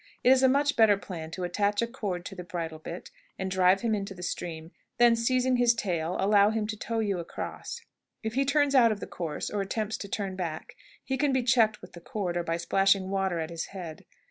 It 0.23 0.31
is 0.31 0.41
a 0.41 0.49
much 0.49 0.75
better 0.75 0.97
plan 0.97 1.29
to 1.29 1.43
attach 1.43 1.79
a 1.83 1.85
cord 1.85 2.25
to 2.25 2.33
the 2.33 2.43
bridle 2.43 2.79
bit, 2.79 3.11
and 3.37 3.51
drive 3.51 3.81
him 3.81 3.93
into 3.93 4.15
the 4.15 4.23
stream; 4.23 4.71
then, 4.97 5.15
seizing 5.15 5.57
his 5.57 5.75
tail, 5.75 6.17
allow 6.19 6.49
him 6.49 6.65
to 6.65 6.75
tow 6.75 6.97
you 6.97 7.19
across. 7.19 7.81
If 8.23 8.33
he 8.33 8.43
turns 8.43 8.73
out 8.73 8.91
of 8.91 8.99
the 8.99 9.05
course, 9.05 9.51
or 9.51 9.61
attempts 9.61 9.97
to 9.97 10.07
turn 10.07 10.35
back, 10.35 10.75
he 11.03 11.17
can 11.19 11.31
be 11.31 11.43
checked 11.43 11.83
with 11.83 11.93
the 11.93 12.01
cord, 12.01 12.35
or 12.35 12.41
by 12.43 12.57
splashing 12.57 13.11
water 13.11 13.37
at 13.39 13.51
his 13.51 13.65
head. 13.77 14.05